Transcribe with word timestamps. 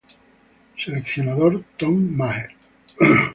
Seleccionador: 0.83 1.63
Tom 1.77 1.95
Maher. 2.17 2.55